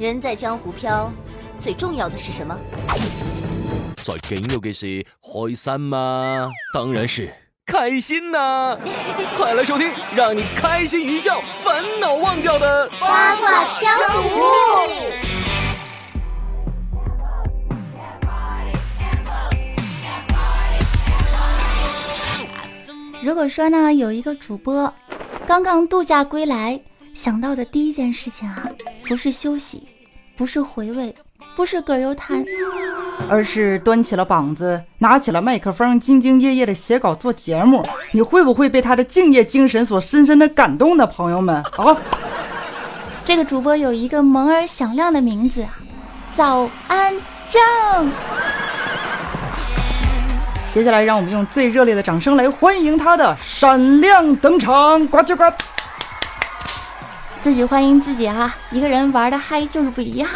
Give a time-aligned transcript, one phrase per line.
[0.00, 1.12] 人在江湖飘，
[1.58, 2.58] 最重要的是什么？
[4.02, 6.50] 最紧要的是开心吗？
[6.72, 7.30] 当然是
[7.66, 8.78] 开心呐！
[9.36, 13.92] 快来收听，让你开心一笑，烦恼忘掉的八卦江
[14.22, 14.40] 湖。
[23.20, 24.94] 如果说呢，有一个主播
[25.46, 26.80] 刚刚度假归来，
[27.12, 28.66] 想到的第一件事情啊，
[29.06, 29.86] 不是休息，
[30.36, 31.14] 不是回味，
[31.54, 32.44] 不是葛优瘫，
[33.28, 37.86] 而是端起了膀子，拿起了麦克风，兢兢业业的写稿做节目。
[38.12, 41.56] 你会不会被他的敬业精神所深深的感动呢，朋友们？
[41.56, 41.96] 啊，
[43.24, 45.62] 这个主播有一个萌而响亮的名字，
[46.30, 47.14] 早安
[47.48, 48.10] 酱。
[50.72, 55.06] 接下来，让我们用最热烈的掌声来欢迎他的闪亮登场！
[55.08, 55.64] 呱唧呱唧，
[57.42, 58.54] 自己欢迎自己啊！
[58.70, 60.28] 一个人玩的嗨就是不一样。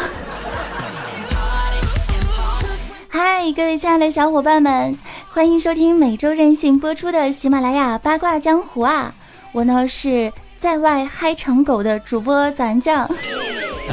[3.08, 4.96] 嗨，各位亲爱的小伙伴们，
[5.30, 9.12] 欢迎收听每周任性播出的喜马拉雅八卦江湖啊！
[9.52, 13.06] 我呢是在外嗨成狗的主播咱酱，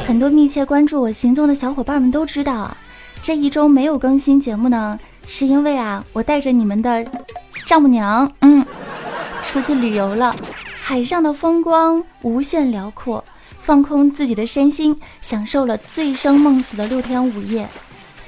[0.06, 2.76] 很多密切关注我行踪的小伙伴们都知道啊，
[3.20, 4.98] 这一周没有更新节目呢。
[5.26, 7.06] 是因为啊，我带着你们的
[7.66, 8.64] 丈母娘，嗯，
[9.42, 10.34] 出去旅游了。
[10.84, 13.24] 海上的风光无限辽阔，
[13.60, 17.68] 放空自己的身心，享受了醉生梦死的六天五夜，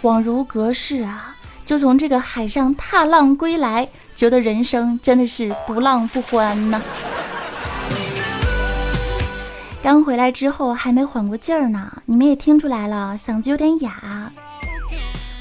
[0.00, 1.34] 恍如隔世啊！
[1.66, 6.80] 就从这个海上踏浪归来，觉得人生真的是不浪不欢呐。
[9.82, 14.30] 刚回来之后还没缓过劲儿呢，你们也听出来了，嗓子有点哑。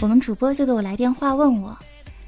[0.02, 1.78] 我们主播就给我来电话问我，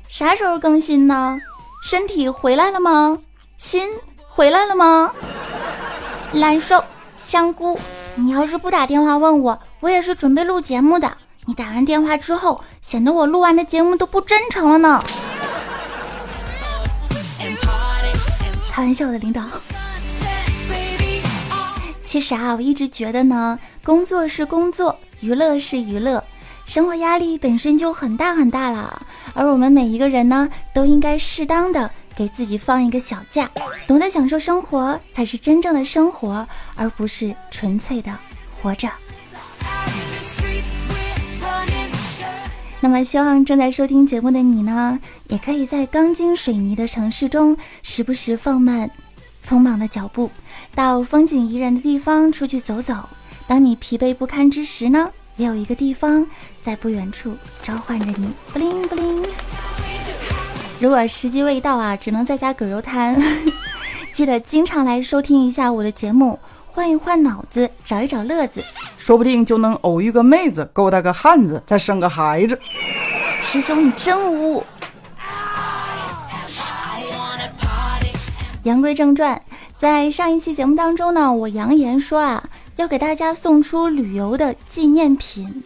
[0.08, 1.40] 啥时候更新呢？
[1.84, 3.18] 身体回来了吗？
[3.58, 3.90] 心
[4.36, 5.14] 回来了吗？
[6.34, 6.84] 蓝瘦，
[7.18, 7.80] 香菇，
[8.16, 11.10] 你要是不打电话问我，我也是准备录节目的。
[11.46, 15.02] 你打完电话之后，显得我录完的节目都不真诚了呢。
[18.70, 19.42] 开玩笑的，领导。
[22.04, 26.22] 其实啊，我一直觉得呢，工作是工作，娱乐是娱乐。
[26.66, 29.02] 生活压力本身就很大很大了，
[29.34, 33.50] 而我们每一个人呢，都应该适当的给自己放一个小假，
[33.86, 38.18] 懂得享受生活才是真正的生活，而不是纯粹的
[38.52, 38.90] 活着。
[42.80, 48.90] 那么，希望正在收听节目的你呢，也可以在钢筋水泥的城市中，时不时放慢
[49.44, 50.30] 匆忙的脚步，
[50.76, 53.10] 到风景宜人的地方出去走走。
[53.48, 55.12] 当你疲惫不堪之时呢？
[55.38, 56.26] 也有一个地方
[56.62, 59.22] 在不远处召唤着你，不灵不灵。
[60.86, 63.20] 如果时机未到啊，只能在家葛优瘫。
[64.14, 66.38] 记得经常来收听一下我的节目，
[66.68, 68.64] 换一换脑子，找一找乐子，
[69.00, 72.60] 说不定就能偶遇个妹子，勾搭个汉子，再生个孩子。
[73.42, 74.64] 师兄，你真污。
[78.62, 79.42] 言归正传，
[79.80, 82.44] 在上一期节目当中呢，我扬言说啊。
[82.76, 85.64] 要给大家送出旅游的纪念品，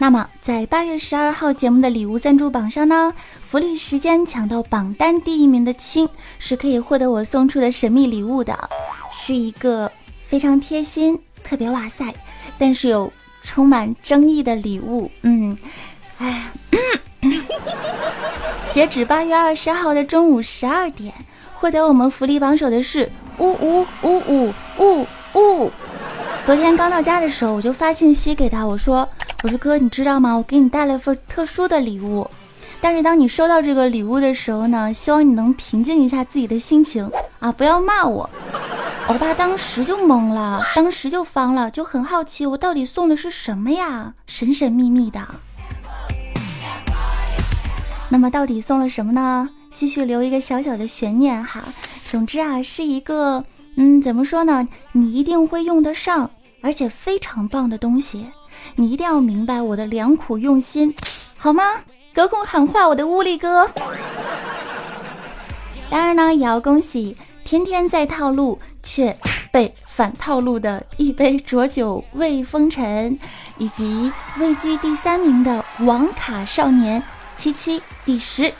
[0.00, 3.12] 那么在八月十二号节目的礼物赞助榜上呢，
[3.44, 8.70] 福利时间抢到榜单第一名的亲是可以获得我送出的神秘礼物的，
[9.10, 9.90] 是一个
[10.24, 12.14] 非常贴心、特别哇塞，
[12.56, 15.10] 但是有充满争议的礼物。
[15.22, 15.58] 嗯，
[16.18, 16.48] 哎，
[18.70, 21.12] 截止八月二十号的中午十二点，
[21.54, 25.72] 获得我们福利榜首的是呜呜呜呜呜呜。
[26.48, 29.06] 昨天刚到家的时候，我就发信息给他，我说
[29.44, 30.34] ：“我说哥，你知道吗？
[30.34, 32.26] 我给你带了一份特殊的礼物。
[32.80, 38.30] 但是当你收到这个礼物的时候呢，希望你能平静一下自己的心情啊，不要骂我。”
[39.08, 44.14] 欧巴当时就懵了，当时就慌了，就很好奇我到底送的是什么呀？
[44.26, 45.20] 神神秘秘的。
[48.08, 49.50] 那么到底送了什么呢？
[49.74, 51.62] 继续留一个小小的悬念哈。
[52.08, 53.44] 总之啊，是一个
[53.76, 54.66] 嗯，怎么说呢？
[54.92, 56.30] 你一定会用得上。
[56.60, 58.26] 而且非常棒的东西，
[58.74, 60.94] 你一定要明白我的良苦用心，
[61.36, 61.62] 好吗？
[62.12, 63.70] 隔空喊话，我的乌力哥。
[65.90, 69.16] 当然呢，也要恭喜天天在套路却
[69.52, 73.16] 被反套路的一杯浊酒未风尘，
[73.56, 77.02] 以及位居第三名的网卡少年
[77.36, 78.52] 七七第十。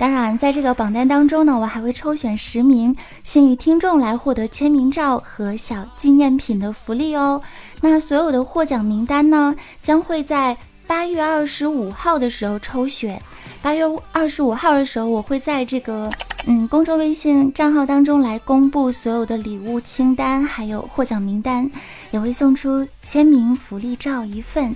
[0.00, 7.42] 当然，在这个榜单当中呢，我还会抽选十名幸运听众来获得签名照和小纪念品的福利哦。
[7.82, 10.56] 那所有的获奖名单呢，将会在
[10.86, 13.20] 八月二十五号的时候抽选。
[13.60, 16.10] 八月二十五号的时候，我会在这个
[16.46, 21.70] 嗯公众微信账号当中来公布所有的礼物清单，还有获奖名单，
[22.10, 24.74] 也会送出签名福利照一份。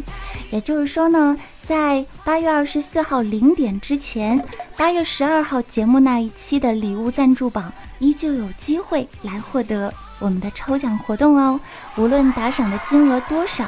[0.50, 4.46] 也就是说呢，在八月二十四号零点之前，
[4.76, 11.58] 八月十二号节目那一期的礼物赞助榜依旧有机会来获得我们的抽奖活动哦。
[11.96, 13.64] 无论打赏的金额多少，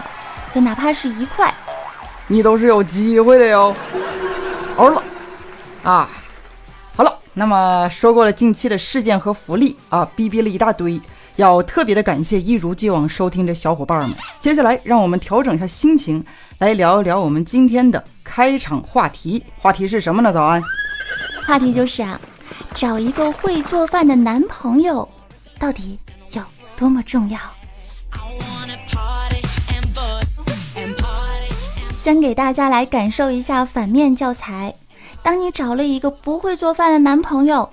[0.54, 1.52] 就哪怕是一块，
[2.26, 3.75] 你都是有机会的哟。
[4.76, 5.02] 好了，
[5.82, 6.06] 啊，
[6.94, 11.00] 好了，那么说过了近期的事件和福利啊，逼逼了一大堆，
[11.37, 14.17] 要特别的感谢一如既往收听的小伙伴们。
[14.41, 16.25] 接下来，让我们调整一下心情，
[16.59, 19.44] 来聊一聊我们今天的开场话题。
[19.59, 20.33] 话题是什么呢？
[20.33, 20.62] 早安，
[21.47, 22.19] 话题就是啊，
[22.75, 25.09] 找一个会做饭的男朋友，
[25.59, 25.99] 到底
[26.33, 26.43] 有
[26.77, 27.38] 多么重要？
[31.93, 34.75] 先给大家来感受一下反面教材。
[35.25, 37.69] 当你找了一个不会做饭的男朋友，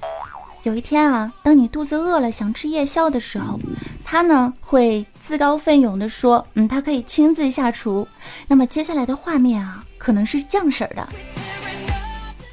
[0.64, 3.60] 有一天啊，当你肚子饿了想吃夜宵的时候，
[4.06, 8.08] 他呢会自告奋勇的说，嗯，他可以亲自下厨。
[8.48, 11.06] 那么接下来的画面啊，可能是酱婶的。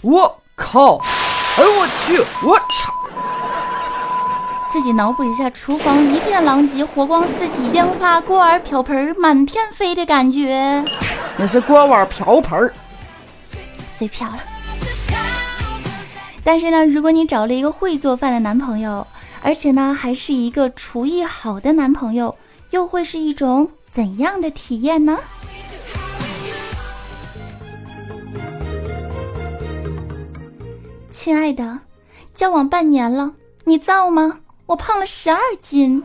[0.01, 0.97] 我靠！
[0.97, 2.19] 哎我去！
[2.45, 2.93] 我操！
[4.73, 10.85] 自己脑补一下，厨房一片狼藉，火光四起，烟花锅儿瓢盆满天飞的感觉。
[11.37, 12.73] 那是锅碗瓢盆，
[13.97, 14.39] 嘴瓢了。
[16.53, 19.07] 但是呢，如果你找了一个会做饭的男朋友，
[19.41, 22.35] 而且呢还是一个厨艺好的男朋友，
[22.71, 25.17] 又会是一种怎样的体验呢？
[31.09, 31.79] 亲爱的，
[32.35, 33.33] 交往半年了，
[33.63, 34.41] 你造吗？
[34.67, 36.03] 我胖了十二斤。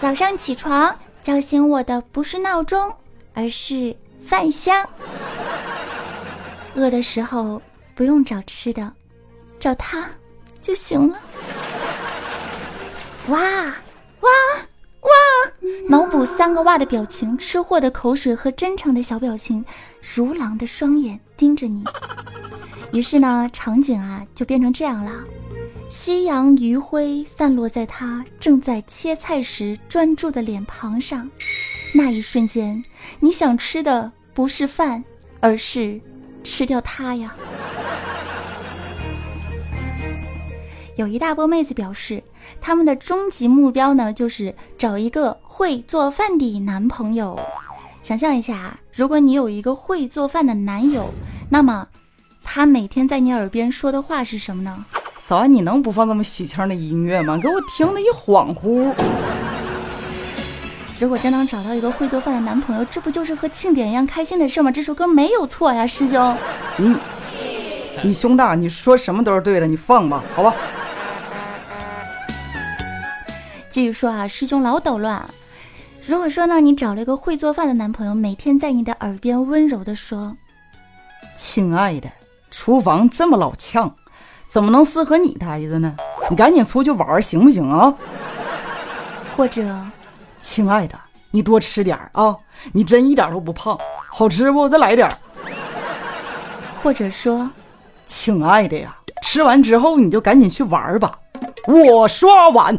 [0.00, 0.92] 早上起床
[1.22, 2.92] 叫醒我的不是闹钟。
[3.32, 4.84] 而是饭香。
[6.74, 7.62] 饿的时候
[7.98, 8.92] 不用找吃的，
[9.58, 10.08] 找他
[10.62, 11.18] 就行了。
[13.26, 13.40] 哇
[14.20, 14.30] 哇
[15.00, 15.10] 哇！
[15.88, 19.64] 脑补三个哇的表情，吃货的口水和真诚的小表情，
[20.14, 21.82] 如狼的双眼盯着你。
[22.92, 25.10] 于是呢，场景啊就变成这样了：
[25.88, 31.28] 夕阳余晖散落在他正在切菜时专注的脸庞上。
[31.92, 32.84] 那一瞬间，
[33.18, 35.02] 你想吃的不是饭，
[35.40, 36.00] 而是
[36.44, 37.34] 吃掉它呀！
[40.98, 42.20] 有一大波妹子表示，
[42.60, 47.38] 他们的终极目标呢，就是找一个会做饭的男朋友。
[48.02, 51.08] 想象一下啊，如果你有一个会做饭的男友，
[51.48, 51.86] 那么
[52.42, 54.84] 他每天在你耳边说的话是什么呢？
[55.24, 57.38] 早安，你能不放这么喜庆的音乐吗？
[57.40, 58.92] 给我听的一恍惚。
[60.98, 64.72] 如果真能找到一个会做饭的男朋友，这不就是和庆典一样开心的事吗？
[64.72, 66.36] 这首歌没有错呀，师兄。
[66.76, 66.96] 你，
[68.02, 70.52] 你胸大，你说什么都是对的，你放吧，好吧。
[73.70, 75.28] 继续说啊，师兄老捣乱。
[76.06, 80.36] 如果说呢，你找了一个会做饭的男朋友，每天在你的耳边温柔的说
[81.36, 82.10] ：“亲爱的，
[82.50, 83.94] 厨房这么老呛，
[84.48, 85.94] 怎么能适合你待着呢？
[86.30, 87.92] 你赶紧出去玩行不行啊？”
[89.36, 89.76] 或者。
[90.40, 90.98] 亲爱的，
[91.32, 92.34] 你多吃点啊！
[92.72, 93.78] 你真一点都不胖，
[94.08, 94.68] 好吃不？
[94.68, 95.10] 再来点
[96.80, 97.50] 或者说，
[98.06, 101.18] 亲爱的呀，吃完之后你就赶紧去玩吧，
[101.66, 102.78] 我刷碗。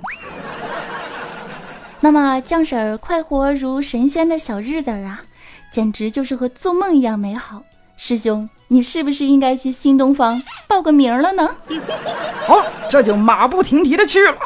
[2.02, 5.22] 那么酱婶儿快活如神仙的小日子啊，
[5.70, 7.62] 简直就是和做梦一样美好。
[7.98, 11.56] 师兄，你是不是应该去新东方报个名了呢？
[12.48, 14.38] 好，这就马不停蹄的去了，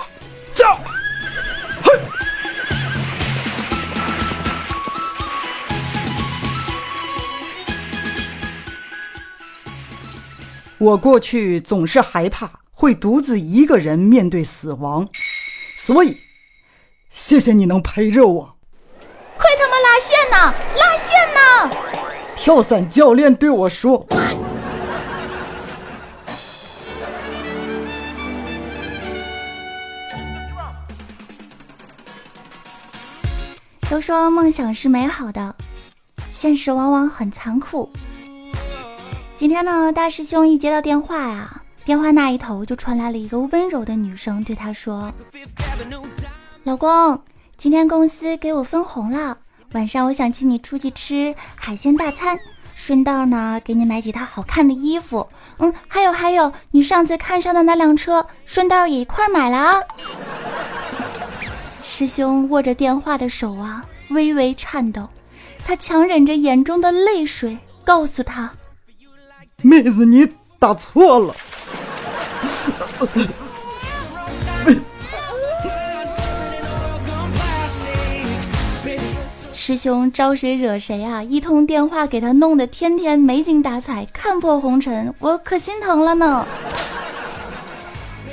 [0.51, 0.65] 走。
[10.79, 15.07] 我过去总是害怕会独自一个人面对死亡，
[15.77, 16.17] 所以
[17.13, 18.55] 谢谢你能陪着我。
[19.37, 20.51] 快他妈拉线呐！
[20.75, 21.69] 拉线呐！
[22.35, 24.07] 跳伞教练对我说
[33.87, 35.55] ：“都说梦想是美好的，
[36.31, 37.93] 现实往往很残酷。”
[39.37, 45.13] 今天呢，大师兄一接到电话呀，电话那一头就传来了一个温柔的女声，对他说
[46.65, 47.21] ：“老公，
[47.57, 49.37] 今天公司给我分红了，
[49.73, 52.39] 晚上我想请你出去吃海鲜大餐，
[52.73, 55.27] 顺道呢给你买几套好看的衣服。
[55.57, 59.75] 嗯，还有还有，你上次看上的那辆车，顺道也一块买了啊。
[61.83, 65.09] ”师兄握着电话的手啊，微微颤抖，
[65.67, 68.49] 他强忍着眼中的泪水，告诉他。
[69.57, 70.25] 妹子，你
[70.59, 71.35] 打错了。
[79.65, 81.23] 师兄招谁惹谁啊？
[81.23, 86.45] 一通电话给他弄得天天没精打采，看破红尘，我可心疼了呢。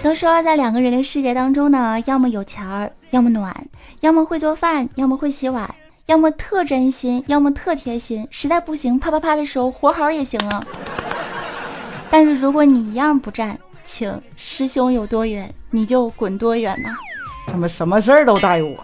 [0.02, 3.54] 都说在两个人的世界当中呢，要么有钱儿，要么暖，
[4.00, 5.72] 要么会做饭，要么会洗碗，
[6.06, 8.26] 要么特真心，要么特贴心。
[8.32, 10.60] 实在不行，啪啪啪的时候活好也行啊。
[12.10, 16.96] 但是如果你一样不占，请师兄有多远你就滚多远呐。
[17.46, 18.76] 怎么什么事儿都带我？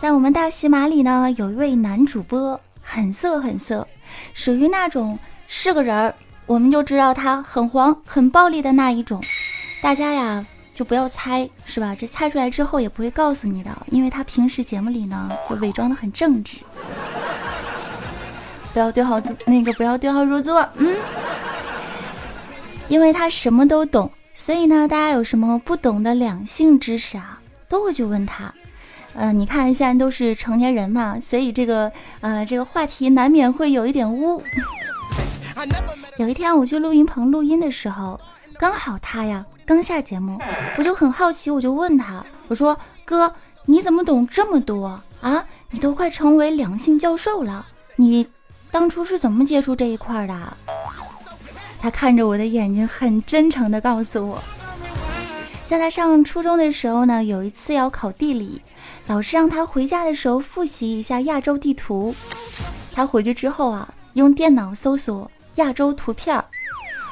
[0.00, 3.86] 在我们大喜马里呢，有一位男主播，很色很色，
[4.32, 6.14] 属于那种是个人儿，
[6.46, 9.22] 我们就知道他很黄、很暴力的那一种。
[9.82, 11.94] 大家呀，就不要猜，是吧？
[11.94, 16.56] 这猜出来之后也不会告诉你的，因为他平时节目里呢，就伪装的很正直。
[18.72, 20.96] 不要对号入那个，不要对号入座，嗯。
[22.88, 27.38] 因为他什么都懂，所以呢，大家有什么不懂的两性知识啊，
[27.68, 28.50] 都会去问他。
[29.14, 31.90] 嗯，你看现在都是成年人嘛，所以这个
[32.20, 34.42] 呃这个话题难免会有一点污。
[36.16, 38.18] 有一天我去录音棚录音的时候，
[38.58, 40.38] 刚好他呀刚下节目，
[40.78, 43.34] 我就很好奇，我就问他，我说哥，
[43.66, 45.44] 你怎么懂这么多啊？
[45.70, 48.26] 你都快成为两性教授了，你
[48.70, 50.56] 当初是怎么接触这一块的？
[51.80, 54.42] 他看着我的眼睛，很真诚的告诉我，
[55.66, 58.62] 在他上初中的时候呢，有一次要考地理。
[59.06, 62.14] 老师让他回家的时候复习一下亚洲地图。
[62.92, 66.42] 他回去之后啊，用电脑搜索亚洲图片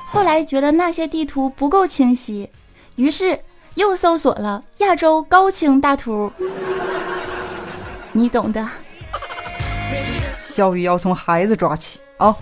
[0.06, 2.50] 后来觉得那些地图不够清晰，
[2.96, 3.38] 于是
[3.74, 6.32] 又搜索了亚洲高清大图。
[8.12, 8.68] 你懂的。
[10.50, 12.34] 教育要从孩子抓起啊。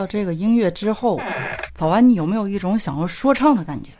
[0.00, 1.20] 到这个音乐之后，
[1.74, 3.90] 早安，你有没有一种想要说唱的感觉？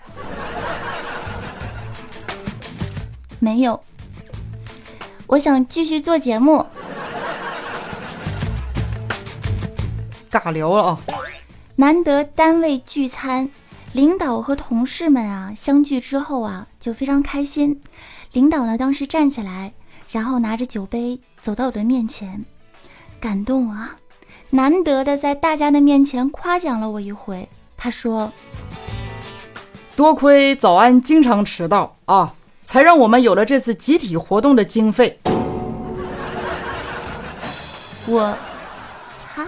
[3.38, 3.78] 没有，
[5.26, 6.64] 我想继续做节目。
[10.30, 11.00] 尬聊了啊！
[11.76, 13.50] 难得单位聚餐，
[13.92, 17.78] 领导和同事们啊相聚之后啊就非常开心。
[18.32, 19.74] 领导呢当时站起来，
[20.10, 22.42] 然后拿着酒杯走到我的面前，
[23.20, 23.96] 感动啊！
[24.52, 28.32] 难得的在大家的面前夸奖了我一回，他说
[29.94, 35.20] ：“多亏早安经常迟到啊，才让我们有了这次集体活动的经费。”
[38.08, 38.36] 我
[39.16, 39.46] 擦！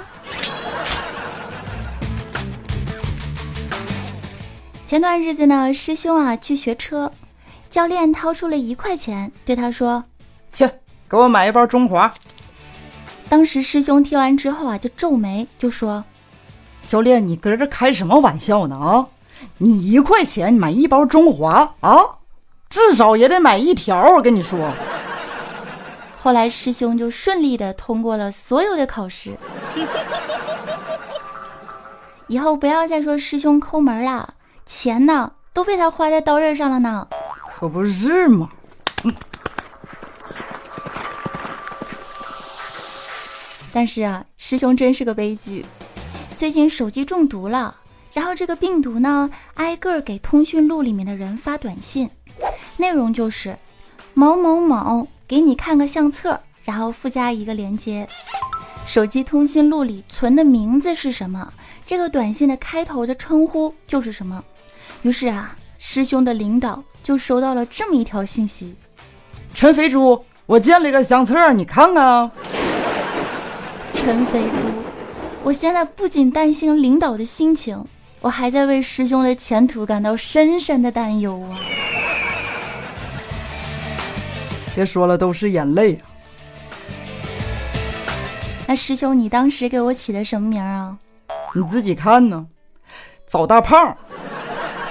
[4.87, 7.13] 前段日子呢，师兄啊去学车，
[7.69, 10.05] 教练掏出了一块钱对他说
[10.55, 10.71] ：“去
[11.09, 12.09] 给我买一包中华。”
[13.33, 16.05] 当时师兄听完之后啊，就皱眉，就说
[16.87, 18.77] ：“教练，你搁这开什么玩笑呢？
[18.77, 19.07] 啊，
[19.57, 21.97] 你一块钱买一包中华啊，
[22.69, 24.17] 至少也得买一条。
[24.17, 24.71] 我跟你说。”
[26.21, 29.39] 后来师兄就顺利的通过了所有的考试。
[32.27, 34.35] 以后不要再说师兄抠门了，
[34.67, 37.09] 钱呢都被他花在刀刃上了呢。
[37.57, 38.51] 可不是嘛。
[43.73, 45.65] 但是啊，师兄真是个悲剧。
[46.37, 47.77] 最近手机中毒了，
[48.13, 52.11] 然后这个病毒呢，挨个给通讯录里面的人发短信，
[52.77, 53.57] 内容就是
[54.13, 58.07] 某某某给你看个相册，然后附加一个链接。
[58.85, 61.53] 手机通讯录里存的名字是什么，
[61.87, 64.43] 这个短信的开头的称呼就是什么。
[65.03, 68.75] 于是啊，师兄的领导就收到了这么一条信息：
[69.55, 72.31] 陈肥猪，我建了个相册，你看看啊。
[74.05, 74.49] 陈飞猪，
[75.45, 77.85] 我现在不仅担心领导的心情，
[78.21, 81.55] 我还在为师兄的前途感到深深的担忧啊！
[84.75, 86.03] 别说了，都是眼泪啊！
[88.67, 90.99] 那师兄，你当时给我起的什么名啊？
[91.55, 92.47] 你自己看呢，
[93.25, 93.97] 早大胖。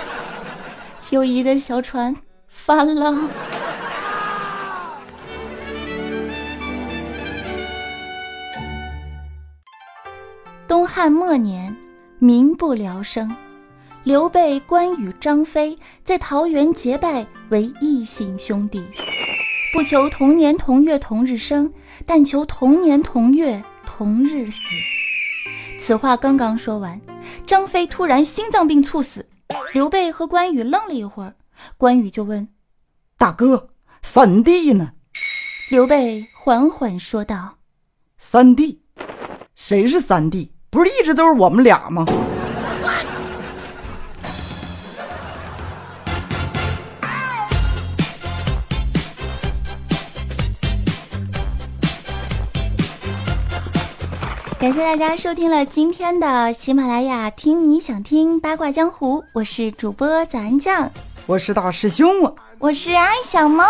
[1.12, 2.16] 友谊的小船
[2.48, 3.30] 翻了。
[11.04, 11.76] 汉末年，
[12.20, 13.36] 民不聊生。
[14.04, 18.86] 刘备、关羽、张飞在桃园结拜为异姓兄弟，
[19.74, 21.74] 不求同年同月同日生，
[22.06, 24.60] 但求同年同月同日死。
[25.80, 27.02] 此话刚刚说完，
[27.48, 29.28] 张飞突然心脏病猝死。
[29.74, 31.34] 刘备和关羽愣了一会儿，
[31.78, 32.48] 关羽就问
[33.18, 33.70] ：“大哥，
[34.04, 34.92] 三弟呢？”
[35.72, 37.58] 刘备缓缓说道
[38.20, 38.84] ：“三弟，
[39.56, 40.52] 谁是三弟？
[40.72, 42.06] 不是一直都是我们俩吗？”
[54.58, 60.90] 感谢大家收听了今天的喜马拉雅听你想听八卦江湖，我是主播早安酱，
[61.26, 63.68] 我是大师兄啊，我是爱小萌。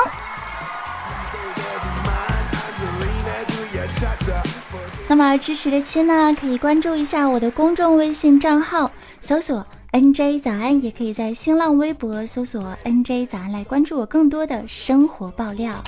[5.12, 8.90] 那么支持的亲呢，可以关注一下我的公众微信账号，
[9.20, 9.66] 搜索。
[9.92, 15.84] N J 早安，也可以在新浪微博搜索 N J 早安来关注我更多的生活爆料。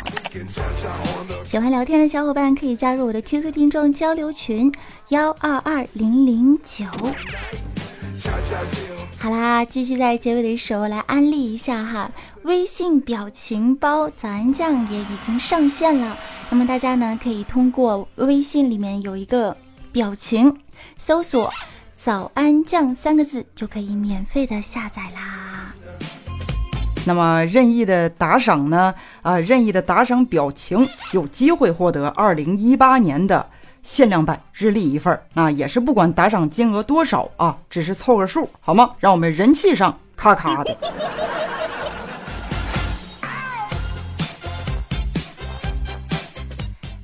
[1.46, 4.70] 喜欢聊天的小伙伴可以加入我的 QQ 听众交流群
[5.08, 6.84] 幺二二零零九。
[9.24, 12.12] 好啦，继续在结尾的时候来安利一下哈，
[12.44, 16.18] 微信表情包早安酱也已经上线了。
[16.50, 19.56] 那么大家呢可以通过微信里面有一个
[19.94, 20.58] 表情
[20.98, 21.50] 搜索。
[21.96, 25.74] 早安酱三个字就可以免费的下载啦。
[27.06, 28.94] 那么任意的打赏呢？
[29.22, 33.50] 啊，任意的打赏表情有机会获得二零一八年的
[33.84, 35.22] 限量版日历一份儿。
[35.34, 38.90] 那也是不管打赏金额多少啊，只是凑个数好吗？
[39.00, 40.76] 让我们人气上咔咔的。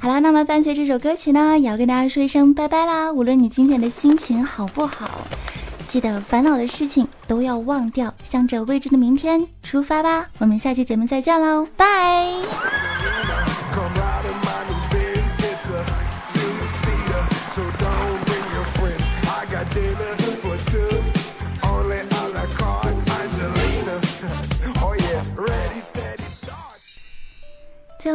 [0.01, 3.12] 好啦，那么伴随这首歌曲呢，也要跟大家说一声拜拜啦。
[3.12, 5.27] 无论你今天的心情好不好，
[5.86, 10.27] 记得烦恼的事情都要忘掉，向着未知的明天出发吧。
[10.38, 12.31] 我们下期节目再见喽，拜。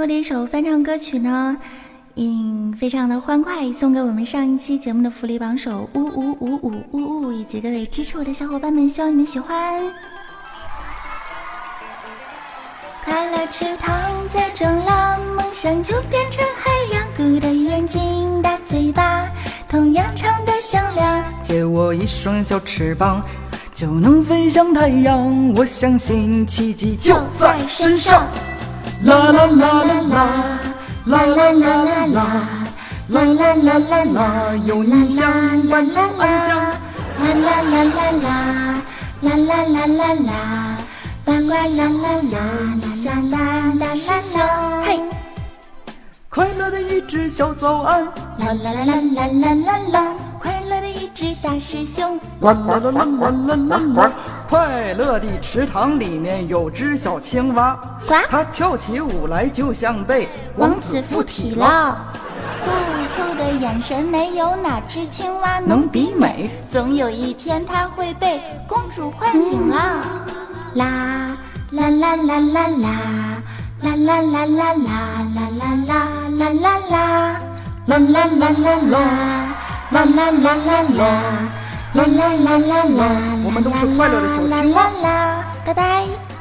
[0.04, 1.56] 后的一首翻唱歌曲呢，
[2.16, 9.82] 嗯，非常的欢快，送给我们上一期节目的福利榜首呜呜呜呜呜呜，以及各位支持我的小伙伴们，希望你们喜欢。
[13.02, 19.26] 快乐池塘在冲浪，梦想就变成海洋，鼓的眼睛，大嘴巴，
[19.66, 21.24] 同样唱的响亮。
[21.40, 23.24] 借我一双小翅膀，
[23.74, 25.54] 就能飞向太阳。
[25.54, 28.28] 我相信奇迹就在身上。
[29.04, 30.16] 啦啦啦啦啦，
[31.04, 32.24] 啦啦啦啦啦，
[33.08, 34.20] 啦啦啦啦啦，
[34.64, 35.30] 有你相
[35.68, 36.54] 伴早安家。
[37.20, 38.26] 啦啦啦啦啦，
[39.20, 40.32] 啦啦啦啦啦，
[41.22, 42.38] 八卦酱啦啦
[42.80, 44.82] 啦啦啦啦。
[44.84, 44.88] 嘿，
[46.30, 48.04] 快乐的一只小早安。
[48.04, 52.18] 啦啦啦啦啦啦啦啦，快乐的一只大师兄。
[52.40, 54.12] 呱呱啦啦啦啦啦啦。
[54.54, 57.76] 快乐的池塘里面有只小青蛙，
[58.30, 61.98] 它跳起舞来就像被王子附体了。
[62.64, 62.70] 酷
[63.16, 66.48] 酷的眼神，没有哪只青蛙能比美。
[66.70, 69.76] 总有一天，它会被公主唤醒了。
[70.74, 71.36] 啦
[71.72, 72.88] 啦啦啦啦啦，
[73.82, 75.98] 啦啦啦啦啦啦啦啦
[76.38, 77.40] 啦啦啦，
[77.88, 79.00] 啦啦啦啦啦，
[79.90, 81.04] 啦啦啦啦啦。
[81.94, 84.90] 啦啦啦啦啦，我们都是快乐的小青蛙。
[85.64, 86.33] 拜拜。